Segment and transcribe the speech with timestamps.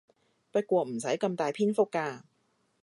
[0.51, 2.23] 不過唔使咁大篇幅㗎